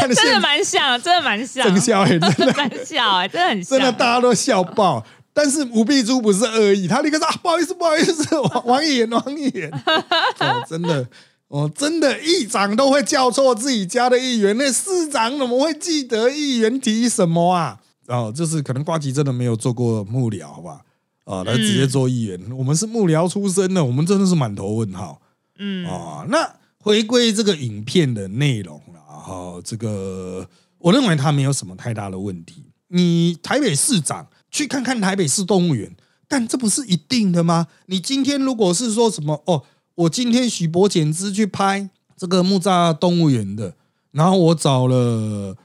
[0.00, 3.78] 真的现蛮像，真的蛮像，郑孝伟真的 蛮像，哎，真的很像。
[3.78, 5.04] 真的大家都笑爆。
[5.32, 9.70] 但是吴碧珠不是恶意，他立刻说啊，不好意思，不好意思， 王王议员，王议员，
[10.40, 11.06] 哦，真的，
[11.46, 17.78] 哦，真的，议长都会叫错自己家的议员，那市长怎么会记得议员提什么啊？
[18.08, 20.80] 哦，就是可能瓜吉真的没有做过幕僚，好吧？
[21.24, 25.22] 啊，他直接做议员，我们是幕僚出身的，我们真的是满头问号。
[25.58, 28.82] 嗯，啊，那回归这个影片的内容
[29.30, 32.64] 哦，这个我认为他没有什么太大的问题。
[32.88, 35.94] 你台北市长去看看台北市动物园，
[36.26, 37.68] 但这不是一定的吗？
[37.86, 39.62] 你今天如果是说什么哦，
[39.94, 43.76] 我今天许博简之去拍这个木栅动物园的，
[44.10, 45.56] 然后我找了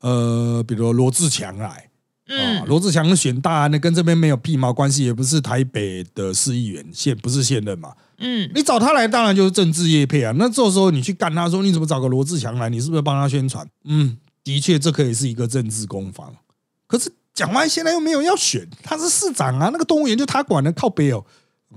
[0.00, 1.91] 呃，比如罗志强来。
[2.66, 7.92] 罗志强选大安的，跟这边没有屁毛关系，也不是台北的市议员，现不是现任嘛。
[8.18, 10.32] 嗯，你找他来，当然就是政治业配啊。
[10.36, 12.68] 那这时候你去干他说，你怎么找个罗志祥来？
[12.68, 13.66] 你是不是帮他宣传？
[13.84, 16.32] 嗯，的确，这可以是一个政治攻防。
[16.86, 21.24] 可是蒋万安现在又没有要选，他是市长啊，那个动物园就他管的，靠北哦。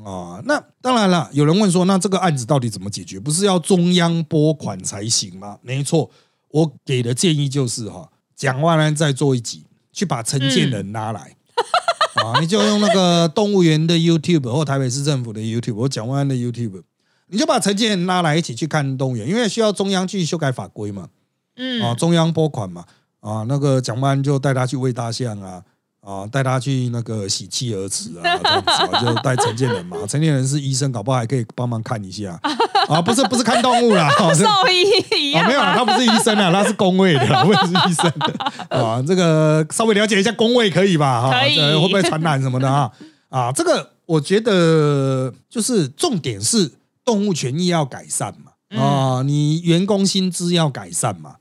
[0.03, 3.17] 啊，那当然了，有人问说，那这个案子到底怎么解决？
[3.17, 5.57] 不是要中央拨款才行吗？
[5.61, 6.11] 没错，
[6.49, 9.63] 我给的建议就是哈，蒋万安再做一集，
[9.95, 11.35] 去把承建仁拉来。
[12.21, 16.81] 啊，你就用那个动物园的 YouTube 或台北市政府的 YouTube 或蒋万安的 YouTube，
[17.27, 21.09] 你就把承建仁拉来一起去看动物园，因为需要中央去修改法规嘛，
[21.57, 22.85] 嗯，啊，中央拨款嘛，
[23.19, 25.63] 啊，那个蒋万安就带他去喂大象啊，
[26.05, 32.39] 啊，带他去那个洗企鹅池啊，这样子啊，就带陈建仁嘛，陈建仁是医生，搞不好还可以帮忙看一下
[32.87, 39.01] 啊，不是不是看动物啦，兽医一啊，样没有啦，他不是医生啊，他是工位的，我也是医生的啊。
[39.01, 41.23] 这个稍微了解一下工位可以吧？
[41.23, 42.91] 哈，可以会不会传染什么的啊？
[43.29, 46.71] 啊，这个我觉得就是重点是
[47.03, 51.37] 动物权益要改善嘛，啊，你员工薪资要改善嘛，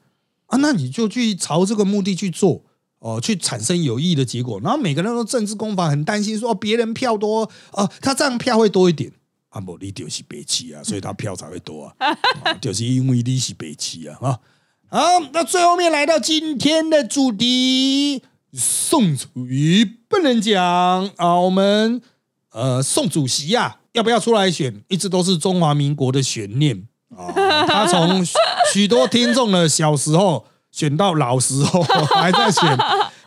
[0.46, 2.62] 啊，那你就去朝这个目的去做。
[3.04, 9.12] 哦，去产生有益的结果，然后每个人都政治攻防，很担心说哦别人票多，哦，他这样票会多一点，
[9.50, 12.08] 啊，不，你就是北齐啊， 所以他票才会多啊，
[12.44, 14.40] 啊就是因为你是北齐啊，啊，
[14.88, 15.00] 好，
[15.34, 18.22] 那最后面来到今天的主题，
[18.54, 20.64] 宋楚瑜不能讲。
[21.16, 22.00] 啊，我们
[22.52, 26.88] 呃宋主席呀、要不要出来选，一直都是中华民国的悬念。
[27.14, 28.32] 啊，他从许
[28.72, 30.46] 许多听众的小时候。
[30.74, 31.80] 选到老时候
[32.20, 32.76] 还在选，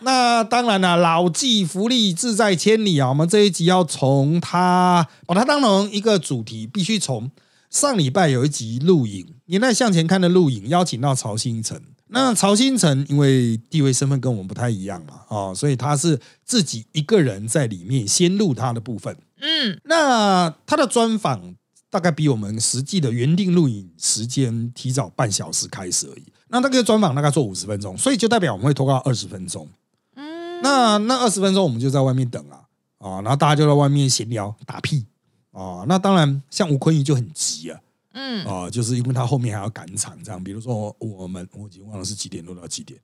[0.02, 3.08] 那当然了，老骥伏枥，志在千里啊！
[3.08, 7.32] 我们这一集要从他把它当成一个主题，必须从
[7.70, 19.16] 上礼拜有一集录影，年代向前看的录影，邀请到曹新成，那曹新成因为地位身份跟我们不太一样嘛，哦，所以他是自己一个人在里面先录他的部分。
[19.40, 21.56] 嗯，那他的专访
[21.90, 26.26] 大概比我们实际的原定录影时间提早半小时开始而已。
[26.50, 29.68] 那那个专访大概做五十分钟，所以就代表我们会拖到二十分钟。
[30.16, 32.62] 嗯，那那二十分钟我们就在外面等啊，
[33.00, 35.06] 啊，然后大家就在外面闲聊打屁
[35.52, 35.84] 啊。
[35.88, 37.80] 那当然，像吴坤仪就很急啊。
[38.14, 43.00] 嗯，啊，就是因为他后面还要赶场，这样，比如说我们我已经忘了是几点录到几点，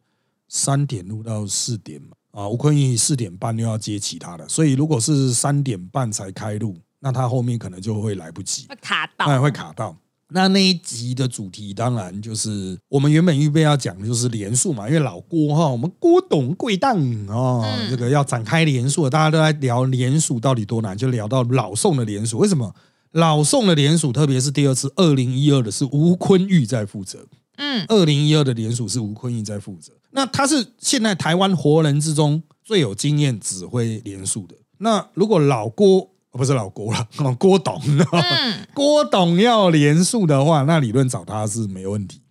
[0.48, 9.96] 三点录到四点嘛，啊，吴坤义四点半又要接其他的，所以如果是三点半才开录，那他后面可能就会来不及，会卡到，哎，会卡到。
[10.34, 22.74] 那那一集的主题当然就是我们原本预备要讲的就是连数嘛，因为老郭哈，我们郭董贵档哦，这个要展开连数，大家都在聊连数到底多难，就聊到老宋的连数，为什么？
[23.12, 27.28] 老宋的联署，特别是第二次二零一二的是吴坤玉在负责。
[27.58, 29.94] 嗯，二零一二的联署是吴坤玉在负责。
[30.10, 34.56] 那他是现在台湾活人之中最有经验指挥联署的。
[34.80, 37.82] 那如果老郭不是老郭了，郭董，
[38.74, 42.22] 郭董要连署的话，那理论找他是没问题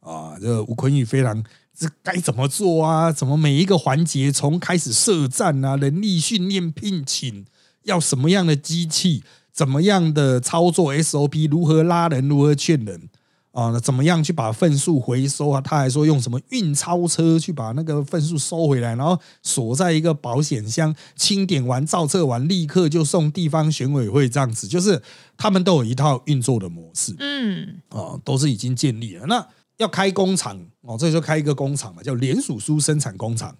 [0.00, 0.38] 啊。
[0.40, 1.42] 这吴坤玉非常
[1.76, 3.10] 这该怎么做啊？
[3.10, 7.44] 怎么每一个环节从开始设站啊，人力训练、聘请
[7.82, 9.24] 要什么样的机器？
[9.52, 11.50] 怎么样的操作 SOP？
[11.50, 12.28] 如何拉人？
[12.28, 13.08] 如何劝人？
[13.52, 15.60] 啊，怎么样去把份数回收啊？
[15.60, 24.68] 他还说用什么运钞车去把那个份数收回来，然后锁在一个保险箱，清点完、造册完，立刻就送地方选委会这样子。
[24.68, 25.02] 就是
[25.36, 29.26] 他们都有一套运作的模式，嗯，啊，都是已经建立了。
[29.26, 29.44] 那
[29.78, 33.56] 要开工厂哦，这就开一个工厂嘛，叫联署书生产工厂。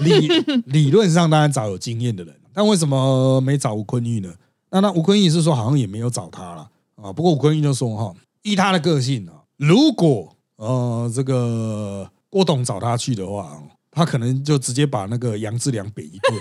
[0.00, 0.28] 理
[0.66, 4.30] 理论上当然找有经验的人，但为什么没找吴坤玉呢？
[4.70, 16.38] 那那吴坤玉是说好像也没有找他了啊，不过吴坤玉就说哈，依他的个性啊，如果呃这个郭董找他去的话，他可能就直接把那个杨志良扁一顿，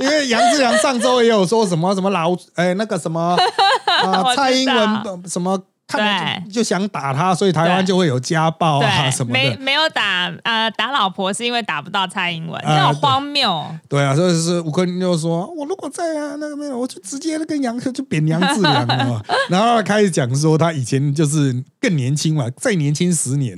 [0.00, 3.36] 因为杨志良上周也有说什么什么老哎那个什么
[3.86, 5.62] 啊蔡英文什么。
[5.88, 9.38] 看就就想打他，所以台湾就会有家暴啊什么的。
[9.38, 13.64] 没没有打呃打老婆是因为打不到蔡英文，那种荒谬。
[13.88, 19.20] 对啊，所以是吴坤就说：“我如果在啊，那个没有，我就直接跟杨克就贬杨志良嘛。
[19.48, 23.56] ”然后开始讲说他以前就是更年轻嘛，再年轻十年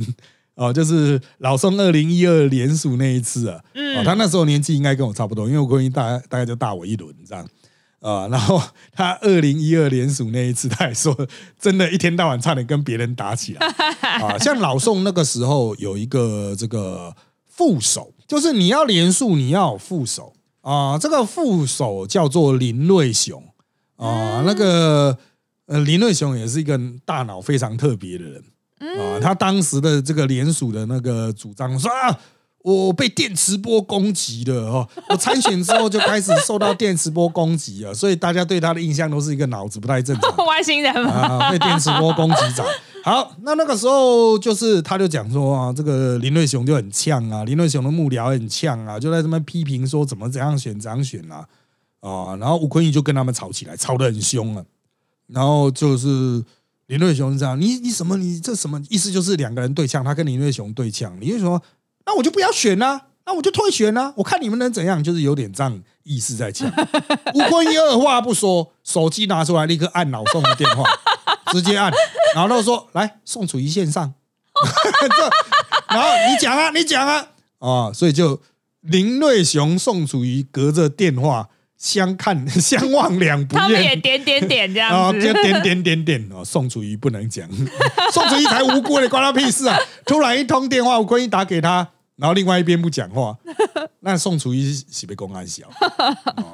[0.55, 3.59] 哦，就是老宋二零一二联署那一次啊，
[3.97, 7.45] 哦，他那时候年纪应该跟我差不多，因为吴坤大大概就大我一轮这样。
[8.01, 8.61] 啊，然后
[8.93, 11.15] 他二零一二联署那一次，他也说，
[11.59, 13.67] 真的，一天到晚差点跟别人打起来
[14.21, 14.39] 啊。
[14.39, 17.15] 像老宋那个时候有一个这个
[17.47, 20.33] 副手，就是你要连署，你要副手
[20.63, 20.97] 啊。
[20.99, 23.45] 这个副手叫做林瑞雄
[23.97, 25.19] 啊，那个
[25.67, 28.43] 呃林瑞雄也是一个大脑非常特别的人
[28.99, 29.21] 啊。
[29.21, 32.19] 他当时的这个联署的那个主张说啊。
[32.63, 34.89] 我被电磁波攻击了哦！
[35.09, 42.67] 我参选之后就开始受到电磁波攻击了，所以大家对他的印象都是一个脑子不太正常， 外星人啊，被电磁波攻击长。
[43.03, 51.47] 好，那那个时候就是他就讲说啊，这个林瑞雄就很呛啊，林瑞雄的幕僚很呛啊，就在这边批评说怎么怎样选怎样选啊
[52.01, 54.63] 啊，然后吴坤义就跟他们吵起来，吵得很凶啊。
[55.29, 56.45] 然后就是
[56.89, 59.11] 林瑞雄这样，你你什么你这什么意思？
[59.11, 61.59] 就是两个人对呛，他跟林瑞雄对呛，林瑞雄。
[62.07, 64.13] 那我就不要选了，那我就退选了。
[64.17, 66.69] 我看你们能怎样，就是有点这样意思在讲。
[67.35, 70.85] 吴坤一二话不说，手机拿出来，立刻按老宋的电话，
[71.53, 71.93] 直接按，
[72.35, 74.13] 然后他说：“来，宋楚瑜线上。
[75.17, 75.31] ”这
[75.95, 78.41] 然后你讲啊，你讲啊，啊，所以就
[78.81, 81.49] 林瑞雄、宋楚瑜隔着电话
[81.81, 86.45] 相看 相望两不厌，他们也点点点这样子，就点点点点哦。
[86.45, 87.49] 宋楚瑜不能讲，
[88.13, 89.79] 宋楚瑜才无辜的，关他屁事啊！
[90.05, 91.89] 突然一通电话，吴坤一打给他。
[92.17, 93.35] 然后另外一边不讲话，
[94.01, 95.65] 那宋楚瑜是被公安小，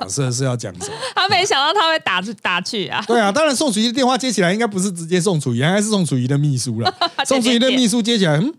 [0.09, 0.95] 是是要讲什么？
[1.17, 3.03] 他没想到他会打去打去啊！
[3.05, 6.95] 对啊，当然宋楚瑜的电话接起来应该不是直接宋楚瑜，应该是宋楚瑜的秘书了。
[7.25, 8.55] 宋楚瑜的秘书接起来，嗯，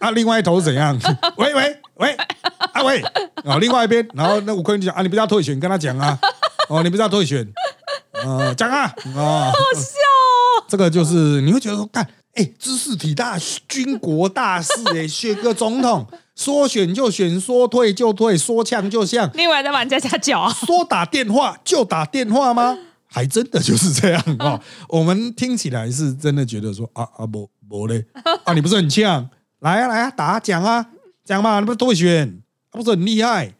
[0.00, 1.00] 啊，另外一头怎样？
[1.38, 2.12] 喂喂喂，
[2.74, 3.02] 啊喂，
[3.44, 6.18] 啊， 另外一边，然后那吴坤就讲啊，你不要退选，跟他讲啊，
[6.68, 7.46] 哦，你不要退选，
[8.24, 8.82] 啊，讲啊，
[9.16, 12.06] 啊，好笑哦，这个就是你会觉得说，干。
[12.34, 13.36] 哎，知识体大，
[13.68, 19.28] 军国大事，哎，选个总统，说选就选，说退就退，说呛就呛。
[19.34, 22.78] 另外再玩家家脚，说打电话就打电话吗？
[23.08, 24.60] 还真的就是这样啊！
[24.88, 28.06] 我们听起来是真的觉得说啊啊不不嘞
[28.44, 29.28] 啊，你不是很呛？
[29.58, 30.86] 来啊来啊，打讲啊
[31.24, 32.39] 讲嘛，你不是退选，
[32.70, 33.52] 不是很厉害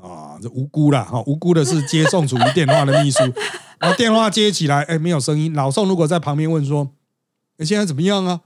[0.00, 0.38] 啊？
[0.42, 3.18] 这无辜啦哈，无辜的是接宋楚瑜电话的秘书，
[3.78, 5.52] 然后电话接起来，哎，没有声音。
[5.54, 6.90] 老宋如果在旁边问说。
[7.56, 8.40] 哎现在怎么样啊？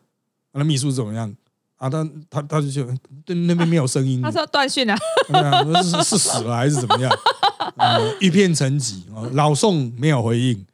[0.53, 1.35] 那秘书怎么样？
[1.77, 2.85] 啊，他他他就就
[3.25, 4.95] 对那边没有声音，他说断讯了，
[5.33, 7.11] 对啊是是是死了还是怎么样？
[7.79, 10.66] 啊，一片沉寂啊，老宋没有回应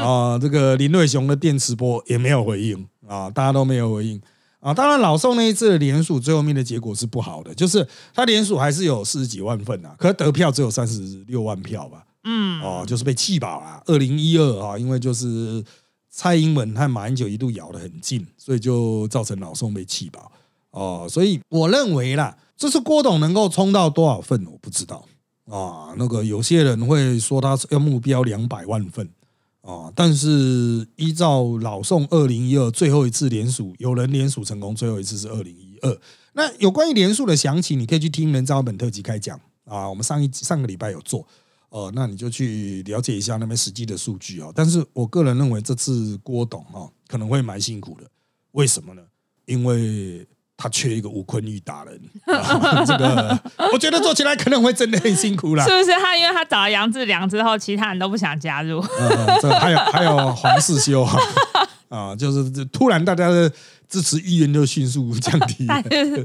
[0.00, 4.22] 啊，这个林瑞雄的电磁波也没有回应啊，大家都没有回应
[4.60, 4.72] 啊。
[4.72, 12.04] 当然，老宋那一次的联署最后面的结果是不好的，就是他联署还是有四十几万份啊，可是得票只有三十六万票吧。
[12.24, 13.82] 嗯，哦，就是被气饱了。
[13.86, 15.64] 二零一二啊，因为就是
[16.10, 20.30] 蔡英文和马英九一度咬得很近，所以就造成老宋被气饱。
[20.70, 25.04] 哦，所以我认为啦，这次郭董能够冲到多少份，我不知道
[25.46, 25.94] 啊。
[25.96, 29.08] 那个有些人会说他要目标两百万份
[29.62, 36.00] 啊，但是依照老宋二零一二最后一次联署，有人联署成功，最后一次是二零一二。
[36.32, 39.88] 那有关于联署的详情，你可以去听人造本特辑开讲啊。
[39.88, 41.26] 我们上一上个礼拜有做。
[41.68, 44.52] 哦，那你就去了解一下那边实际的数据哦。
[44.54, 48.10] 但是我个人认为这次郭董哈可能会蛮辛苦的，
[48.52, 49.02] 为什么呢？
[49.46, 50.26] 因为
[50.62, 51.98] 他缺一个吴坤玉达人，
[52.86, 53.40] 这个
[53.72, 55.64] 我觉得做起来可能会真的很辛苦啦。
[55.64, 56.14] 是不是他？
[56.14, 58.78] 因为他找了杨志良之后，其他人都不想加入。
[58.80, 61.18] 呃， 这还有还有黄世修哈
[61.88, 63.50] 啊，就是突然大家的。
[63.90, 65.66] 支持意愿就迅速降低，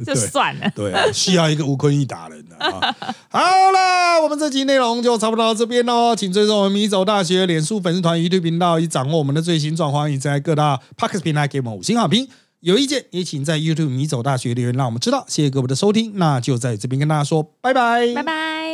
[0.06, 0.72] 就算了。
[0.76, 2.96] 对，需要一个吴坤义打人的啊。
[3.28, 3.40] 好
[3.74, 6.16] 了，我们这集内容就差不多到这边喽。
[6.16, 10.12] 请追踪我们米走大学脸书粉丝团、YouTube 频道，以掌握我们的最新状况。
[10.12, 12.28] 也在各大 Podcast 平台给我们五星好评。
[12.66, 15.24] 有意见也请在 YouTube 迷走大学留言，让我们知道。
[15.28, 18.65] 谢谢各位的收听，那就在这边跟大家说拜拜，拜拜。